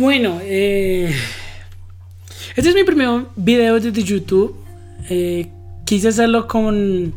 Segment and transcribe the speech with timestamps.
[0.00, 1.14] Bueno, eh,
[2.56, 4.56] este es mi primer video desde YouTube.
[5.10, 5.48] Eh,
[5.84, 7.12] quise hacerlo con,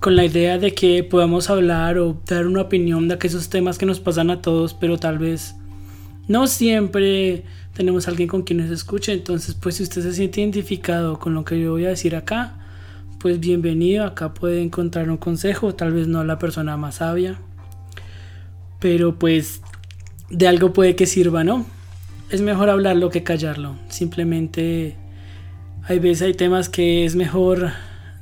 [0.00, 3.86] con la idea de que podamos hablar o dar una opinión de aquellos temas que
[3.86, 5.54] nos pasan a todos, pero tal vez
[6.28, 9.14] no siempre tenemos alguien con quien nos escuche.
[9.14, 12.66] Entonces, pues si usted se siente identificado con lo que yo voy a decir acá,
[13.18, 14.04] pues bienvenido.
[14.04, 17.40] Acá puede encontrar un consejo, tal vez no la persona más sabia,
[18.78, 19.62] pero pues
[20.28, 21.64] de algo puede que sirva, ¿no?
[22.30, 23.76] Es mejor hablarlo que callarlo.
[23.88, 24.96] Simplemente
[25.86, 27.70] hay veces hay temas que es mejor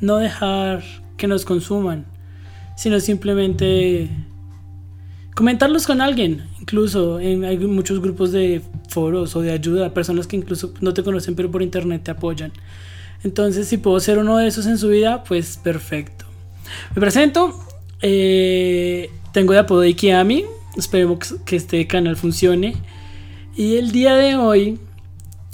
[0.01, 0.83] no dejar
[1.17, 2.05] que nos consuman,
[2.77, 4.11] sino simplemente
[5.35, 6.43] comentarlos con alguien.
[6.61, 11.03] Incluso en, hay muchos grupos de foros o de ayuda, personas que incluso no te
[11.03, 12.53] conocen pero por internet te apoyan.
[13.23, 16.25] Entonces si puedo ser uno de esos en su vida, pues perfecto.
[16.95, 17.59] Me presento,
[18.01, 20.45] eh, tengo de apodo Ikiami,
[20.77, 22.75] esperemos que este canal funcione.
[23.55, 24.79] Y el día de hoy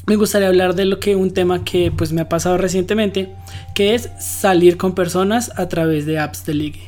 [0.06, 3.34] me gustaría hablar de lo que un tema que pues me ha pasado recientemente,
[3.74, 6.82] que es salir con personas a través de apps de ligue.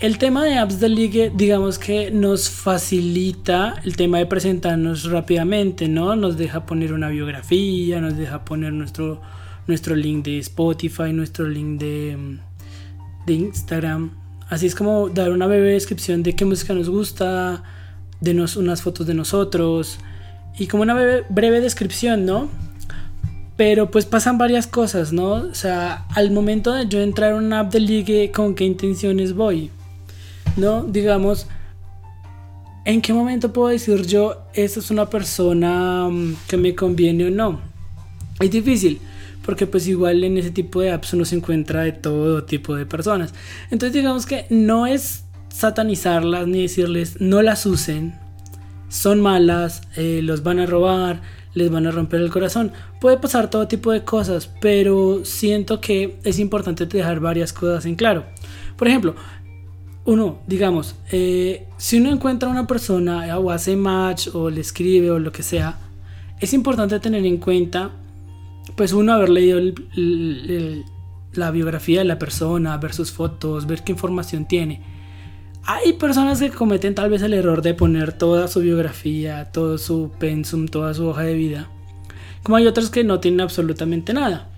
[0.00, 5.88] El tema de apps de ligue, digamos que nos facilita el tema de presentarnos rápidamente,
[5.88, 6.16] ¿no?
[6.16, 9.22] Nos deja poner una biografía, nos deja poner nuestro,
[9.68, 12.38] nuestro link de Spotify, nuestro link de,
[13.24, 14.10] de Instagram.
[14.48, 17.62] Así es como dar una breve descripción de qué música nos gusta,
[18.20, 19.98] de nos, unas fotos de nosotros
[20.58, 20.94] y como una
[21.28, 22.48] breve, descripción, ¿no?
[23.56, 25.32] Pero pues pasan varias cosas, ¿no?
[25.32, 29.34] O sea, al momento de yo entrar a una app de ligue, ¿con qué intenciones
[29.34, 29.70] voy?
[30.56, 30.84] ¿No?
[30.84, 31.46] Digamos,
[32.84, 37.30] ¿en qué momento puedo decir yo, esa es una persona mm, que me conviene o
[37.30, 37.60] no?
[38.40, 39.00] Es difícil,
[39.44, 42.84] porque pues igual en ese tipo de apps uno se encuentra de todo tipo de
[42.84, 43.32] personas.
[43.70, 45.24] Entonces digamos que no es
[45.56, 48.14] satanizarlas ni decirles no las usen,
[48.90, 51.22] son malas, eh, los van a robar,
[51.54, 52.72] les van a romper el corazón.
[53.00, 57.94] Puede pasar todo tipo de cosas, pero siento que es importante dejar varias cosas en
[57.94, 58.26] claro.
[58.76, 59.14] Por ejemplo,
[60.04, 65.10] uno, digamos, eh, si uno encuentra a una persona o hace match o le escribe
[65.10, 65.78] o lo que sea,
[66.38, 67.92] es importante tener en cuenta,
[68.76, 69.58] pues uno haber leído
[71.32, 74.95] la biografía de la persona, ver sus fotos, ver qué información tiene
[75.66, 80.12] hay personas que cometen tal vez el error de poner toda su biografía, todo su
[80.16, 81.68] pensum, toda su hoja de vida.
[82.44, 84.48] Como hay otros que no tienen absolutamente nada.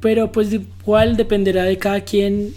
[0.00, 2.54] Pero pues igual dependerá de cada quien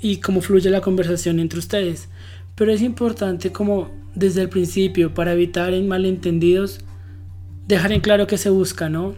[0.00, 2.08] y cómo fluye la conversación entre ustedes.
[2.54, 6.80] Pero es importante como desde el principio para evitar malentendidos
[7.66, 9.16] dejar en claro qué se busca, ¿no?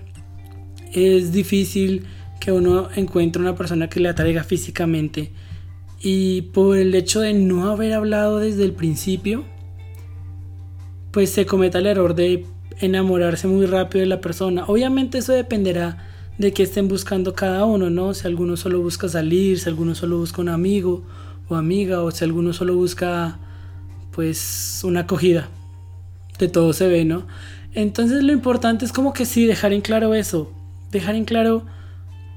[0.95, 2.07] Es difícil
[2.41, 5.31] que uno encuentre una persona que le atraiga físicamente
[6.01, 9.45] y por el hecho de no haber hablado desde el principio,
[11.11, 12.47] pues se cometa el error de
[12.81, 14.65] enamorarse muy rápido de la persona.
[14.67, 16.07] Obviamente eso dependerá
[16.39, 18.15] de qué estén buscando cada uno, ¿no?
[18.15, 21.03] Si alguno solo busca salir, si alguno solo busca un amigo
[21.49, 23.39] o amiga, o si alguno solo busca
[24.13, 25.49] pues una acogida.
[26.39, 27.27] De todo se ve, ¿no?
[27.75, 30.53] Entonces lo importante es como que sí, dejar en claro eso,
[30.93, 31.65] dejar en claro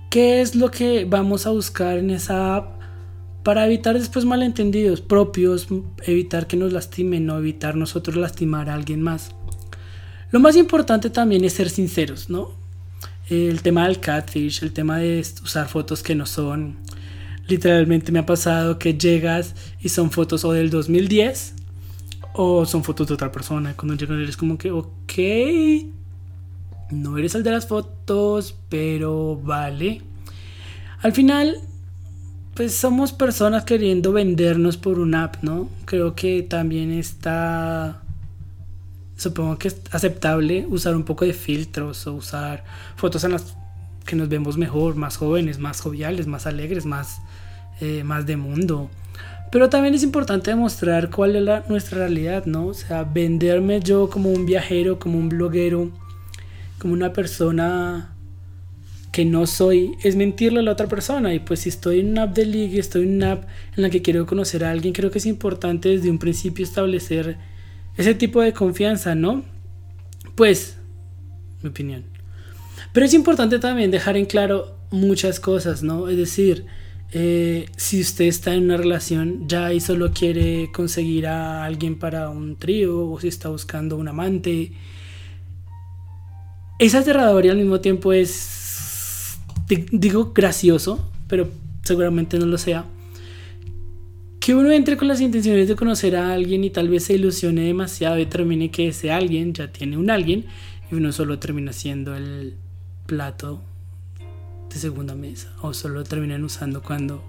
[0.09, 2.80] qué es lo que vamos a buscar en esa app
[3.43, 5.67] para evitar después malentendidos propios,
[6.03, 9.31] evitar que nos lastimen o evitar nosotros lastimar a alguien más.
[10.31, 12.51] Lo más importante también es ser sinceros, ¿no?
[13.29, 16.77] El tema del catfish, el tema de usar fotos que no son.
[17.47, 21.55] Literalmente me ha pasado que llegas y son fotos o del 2010
[22.33, 23.73] o son fotos de otra persona.
[23.75, 25.13] Cuando llegan eres como que, ok,
[26.91, 30.01] no eres el de las fotos, pero vale.
[31.01, 31.57] Al final
[32.53, 35.69] pues somos personas queriendo vendernos por una app, ¿no?
[35.85, 38.01] Creo que también está,
[39.15, 42.63] supongo que es aceptable usar un poco de filtros o usar
[42.97, 43.55] fotos en las
[44.05, 47.21] que nos vemos mejor, más jóvenes, más joviales, más alegres, más,
[47.79, 48.89] eh, más de mundo.
[49.51, 52.67] Pero también es importante demostrar cuál es nuestra realidad, ¿no?
[52.67, 55.91] O sea, venderme yo como un viajero, como un bloguero,
[56.79, 58.10] como una persona
[59.11, 61.33] que no soy es mentirle a la otra persona.
[61.33, 63.43] Y pues si estoy en una app de ligue, estoy en una app
[63.75, 67.37] en la que quiero conocer a alguien, creo que es importante desde un principio establecer
[67.97, 69.43] ese tipo de confianza, ¿no?
[70.35, 70.77] Pues,
[71.61, 72.03] mi opinión.
[72.93, 76.07] Pero es importante también dejar en claro muchas cosas, ¿no?
[76.09, 76.65] Es decir,
[77.13, 82.29] eh, si usted está en una relación ya y solo quiere conseguir a alguien para
[82.29, 84.71] un trío o si está buscando un amante,
[86.79, 88.60] es aterrador y al mismo tiempo es
[89.77, 91.49] digo gracioso, pero
[91.83, 92.85] seguramente no lo sea,
[94.39, 97.61] que uno entre con las intenciones de conocer a alguien y tal vez se ilusione
[97.61, 100.45] demasiado y termine que ese alguien ya tiene un alguien
[100.91, 102.55] y uno solo termina siendo el
[103.05, 103.61] plato
[104.69, 107.23] de segunda mesa o solo terminan usando cuando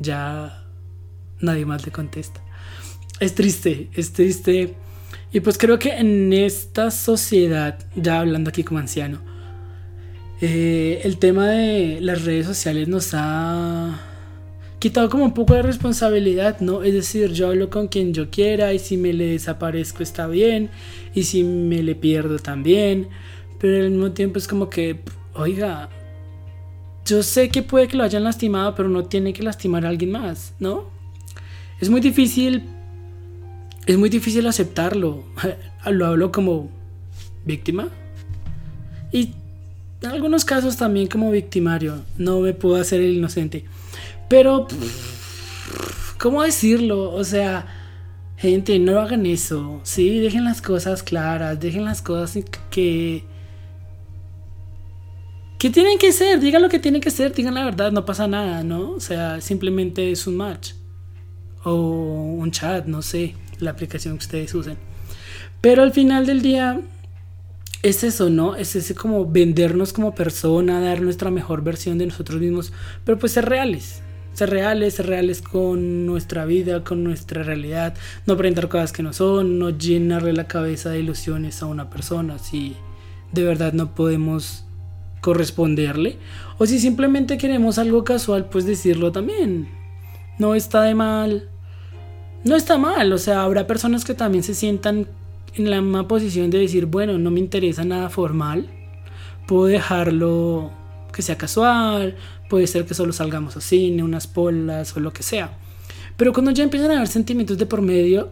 [0.00, 0.64] ya
[1.40, 2.42] nadie más le contesta.
[3.18, 4.74] Es triste, es triste.
[5.32, 9.31] Y pues creo que en esta sociedad, ya hablando aquí como anciano,
[10.44, 13.96] eh, el tema de las redes sociales nos ha
[14.80, 16.82] quitado como un poco de responsabilidad, ¿no?
[16.82, 20.68] Es decir, yo hablo con quien yo quiera y si me le desaparezco está bien
[21.14, 23.06] y si me le pierdo también,
[23.60, 24.98] pero al mismo tiempo es como que,
[25.34, 25.88] oiga,
[27.06, 30.10] yo sé que puede que lo hayan lastimado, pero no tiene que lastimar a alguien
[30.10, 30.90] más, ¿no?
[31.80, 32.64] Es muy difícil,
[33.86, 35.22] es muy difícil aceptarlo.
[35.88, 36.68] lo hablo como
[37.44, 37.90] víctima
[39.12, 39.34] y
[40.02, 42.02] en algunos casos también como victimario.
[42.18, 43.64] No me puedo hacer el inocente.
[44.28, 44.66] Pero,
[46.18, 47.12] ¿cómo decirlo?
[47.12, 47.66] O sea,
[48.36, 49.80] gente, no hagan eso.
[49.84, 53.24] Sí, dejen las cosas claras, dejen las cosas que...
[55.58, 58.26] Que tienen que ser, digan lo que tienen que ser, digan la verdad, no pasa
[58.26, 58.90] nada, ¿no?
[58.90, 60.72] O sea, simplemente es un match.
[61.62, 64.76] O un chat, no sé, la aplicación que ustedes usen.
[65.60, 66.80] Pero al final del día,
[67.82, 68.56] es eso, ¿no?
[68.56, 72.72] Es ese como vendernos como persona, dar nuestra mejor versión de nosotros mismos,
[73.04, 74.02] pero pues ser reales
[74.32, 77.94] ser reales, ser reales con nuestra vida, con nuestra realidad,
[78.26, 82.38] no presentar cosas que no son, no llenarle la cabeza de ilusiones a una persona
[82.38, 82.76] si
[83.32, 84.64] de verdad no podemos
[85.20, 86.18] corresponderle
[86.58, 89.68] o si simplemente queremos algo casual, pues decirlo también.
[90.38, 91.48] No está de mal.
[92.44, 95.06] No está mal, o sea, habrá personas que también se sientan
[95.54, 98.68] en la misma posición de decir, bueno, no me interesa nada formal,
[99.46, 100.72] puedo dejarlo
[101.12, 102.16] que sea casual,
[102.48, 105.56] puede ser que solo salgamos a cine, unas polas o lo que sea.
[106.16, 108.30] Pero cuando ya empiezan a haber sentimientos de por medio,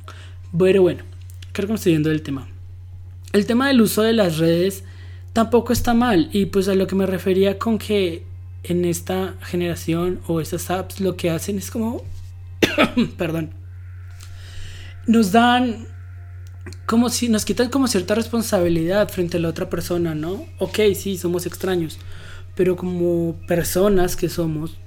[0.52, 1.02] bueno, bueno,
[1.52, 2.48] creo que me estoy yendo del tema.
[3.32, 4.84] El tema del uso de las redes
[5.32, 8.24] tampoco está mal y pues a lo que me refería con que
[8.64, 12.02] en esta generación o estas apps lo que hacen es como,
[13.16, 13.50] perdón,
[15.06, 15.86] nos dan
[16.86, 20.46] como si nos quitan como cierta responsabilidad frente a la otra persona, ¿no?
[20.58, 21.98] Ok, sí, somos extraños,
[22.54, 24.78] pero como personas que somos,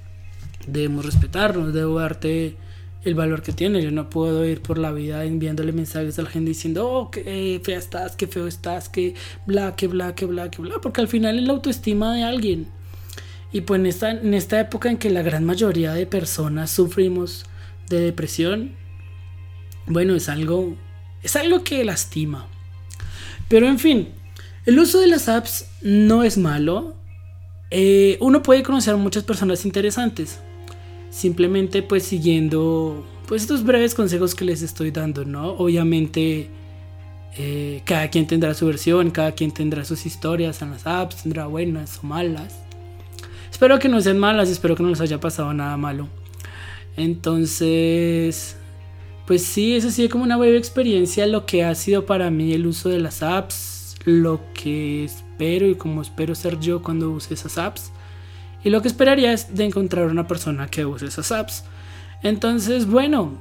[0.66, 2.56] debemos respetarnos, debo darte
[3.04, 3.82] el valor que tiene.
[3.82, 7.60] Yo no puedo ir por la vida enviándole mensajes a la gente diciendo, oh, qué
[7.62, 9.14] fea estás, qué feo estás, que
[9.46, 12.68] bla, que bla, que bla, que bla, porque al final es la autoestima de alguien.
[13.52, 17.46] Y pues en esta, en esta época en que la gran mayoría de personas sufrimos
[17.88, 18.72] de depresión,
[19.86, 20.76] bueno, es algo,
[21.24, 22.46] es algo que lastima.
[23.48, 24.08] Pero en fin,
[24.66, 26.94] el uso de las apps no es malo,
[27.70, 30.38] eh, uno puede conocer a muchas personas interesantes.
[31.10, 35.52] Simplemente pues siguiendo pues estos breves consejos que les estoy dando, ¿no?
[35.52, 36.50] Obviamente
[37.36, 41.46] eh, cada quien tendrá su versión, cada quien tendrá sus historias en las apps, tendrá
[41.46, 42.60] buenas o malas.
[43.50, 46.08] Espero que no sean malas, espero que no les haya pasado nada malo.
[46.96, 48.56] Entonces,
[49.26, 52.52] pues sí, eso sí es como una breve experiencia lo que ha sido para mí
[52.52, 57.10] el uso de las apps, lo que es espero y como espero ser yo cuando
[57.10, 57.90] use esas apps.
[58.62, 61.64] Y lo que esperaría es de encontrar una persona que use esas apps.
[62.22, 63.32] Entonces, bueno,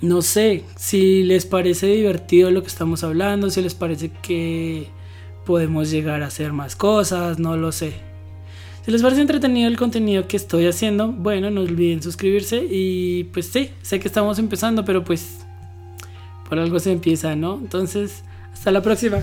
[0.00, 4.88] no sé si les parece divertido lo que estamos hablando, si les parece que
[5.46, 8.09] podemos llegar a hacer más cosas, no lo sé.
[8.84, 13.46] Si les parece entretenido el contenido que estoy haciendo, bueno, no olviden suscribirse y pues
[13.46, 15.40] sí, sé que estamos empezando, pero pues
[16.48, 17.58] por algo se empieza, ¿no?
[17.60, 19.22] Entonces, hasta la próxima.